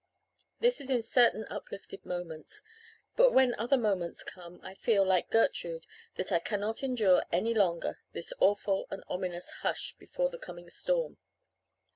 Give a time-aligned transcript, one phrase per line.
[0.59, 2.63] This is in certain uplifted moments;
[3.15, 5.85] but when other moments come I feel, like Gertrude,
[6.15, 11.19] that I cannot endure any longer this awful and ominous hush before the coming storm."